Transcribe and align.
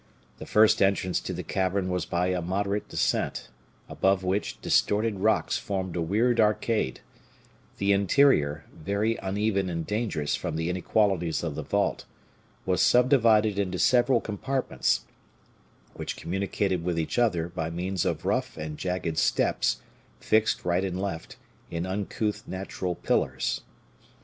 The 0.39 0.47
first 0.47 0.81
entrance 0.81 1.19
to 1.19 1.31
the 1.31 1.43
cavern 1.43 1.87
was 1.87 2.07
by 2.07 2.29
a 2.29 2.41
moderate 2.41 2.89
descent, 2.89 3.49
above 3.87 4.23
which 4.23 4.59
distorted 4.59 5.19
rocks 5.19 5.59
formed 5.59 5.95
a 5.95 6.01
weird 6.01 6.39
arcade; 6.39 7.01
the 7.77 7.91
interior, 7.93 8.65
very 8.73 9.17
uneven 9.17 9.69
and 9.69 9.85
dangerous 9.85 10.35
from 10.35 10.55
the 10.55 10.71
inequalities 10.71 11.43
of 11.43 11.53
the 11.53 11.61
vault, 11.61 12.05
was 12.65 12.81
subdivided 12.81 13.59
into 13.59 13.77
several 13.77 14.19
compartments, 14.21 15.01
which 15.93 16.17
communicated 16.17 16.83
with 16.83 16.97
each 16.97 17.19
other 17.19 17.47
by 17.47 17.69
means 17.69 18.03
of 18.03 18.25
rough 18.25 18.57
and 18.57 18.79
jagged 18.79 19.19
steps, 19.19 19.81
fixed 20.19 20.65
right 20.65 20.83
and 20.83 20.99
left, 20.99 21.37
in 21.69 21.85
uncouth 21.85 22.47
natural 22.47 22.95
pillars. 22.95 23.61